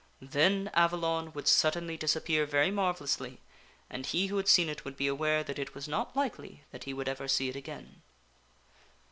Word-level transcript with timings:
Then 0.23 0.71
Avalon 0.73 1.31
would 1.33 1.47
suddenly 1.47 1.95
dis 1.95 2.15
appear 2.15 2.47
very 2.47 2.71
marvellously, 2.71 3.39
and 3.87 4.03
he 4.03 4.25
who 4.33 4.37
had 4.37 4.47
seen 4.47 4.67
it 4.67 4.83
would 4.83 4.97
be 4.97 5.05
aware 5.05 5.43
that 5.43 5.59
it 5.59 5.75
was 5.75 5.87
not 5.87 6.15
likely 6.15 6.63
that 6.71 6.85
he 6.85 6.93
would 6.95 7.07
ever 7.07 7.27
see 7.27 7.49
it 7.49 7.55
again. 7.55 8.01